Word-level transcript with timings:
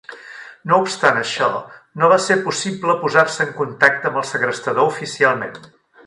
No 0.69 0.77
obstant 0.83 1.17
això, 1.17 1.49
no 2.03 2.09
va 2.13 2.17
ser 2.27 2.37
possible 2.47 2.95
posar-se 3.03 3.47
en 3.49 3.51
contacte 3.59 4.09
amb 4.11 4.17
el 4.23 4.25
segrestador 4.31 4.89
oficialment. 4.95 5.61